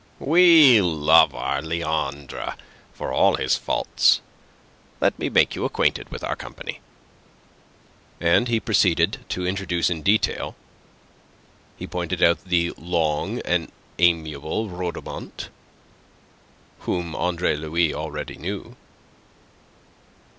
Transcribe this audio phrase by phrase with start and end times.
[0.17, 2.55] We love our Leandre,
[2.91, 4.19] for all his faults.
[4.99, 6.79] Let me make you acquainted with our company."
[8.19, 10.55] And he proceeded to introduction in detail.
[11.77, 15.49] He pointed out the long and amiable Rhodomont,
[16.79, 18.75] whom Andre Louis already knew.